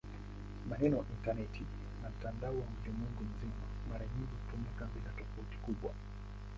Maneno 0.69 1.05
"intaneti" 1.15 1.63
na 2.03 2.09
"mtandao 2.09 2.53
wa 2.55 2.65
ulimwengu 2.81 3.23
mzima" 3.23 3.65
mara 3.91 4.05
nyingi 4.05 4.33
hutumika 4.41 4.85
bila 4.85 5.09
tofauti 5.09 5.57
kubwa. 5.65 5.93